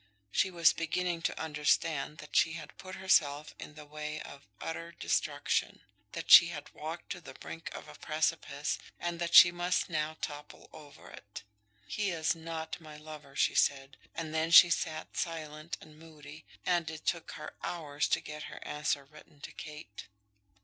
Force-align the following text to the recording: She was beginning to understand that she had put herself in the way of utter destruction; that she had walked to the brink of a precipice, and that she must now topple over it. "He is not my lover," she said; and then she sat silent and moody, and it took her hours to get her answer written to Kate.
She 0.31 0.49
was 0.49 0.73
beginning 0.73 1.21
to 1.29 1.39
understand 1.39 2.17
that 2.17 2.35
she 2.35 2.53
had 2.53 2.75
put 2.79 2.95
herself 2.95 3.53
in 3.59 3.75
the 3.75 3.85
way 3.85 4.19
of 4.23 4.47
utter 4.59 4.91
destruction; 4.93 5.81
that 6.13 6.31
she 6.31 6.47
had 6.47 6.73
walked 6.73 7.11
to 7.11 7.21
the 7.21 7.35
brink 7.35 7.69
of 7.75 7.87
a 7.87 7.93
precipice, 7.93 8.79
and 8.99 9.19
that 9.19 9.35
she 9.35 9.51
must 9.51 9.91
now 9.91 10.17
topple 10.19 10.71
over 10.73 11.11
it. 11.11 11.43
"He 11.85 12.09
is 12.09 12.33
not 12.33 12.81
my 12.81 12.97
lover," 12.97 13.35
she 13.35 13.53
said; 13.53 13.95
and 14.15 14.33
then 14.33 14.49
she 14.49 14.71
sat 14.71 15.15
silent 15.17 15.77
and 15.79 15.99
moody, 15.99 16.45
and 16.65 16.89
it 16.89 17.05
took 17.05 17.33
her 17.33 17.53
hours 17.61 18.07
to 18.07 18.21
get 18.21 18.45
her 18.49 18.57
answer 18.65 19.05
written 19.05 19.39
to 19.41 19.51
Kate. 19.51 20.07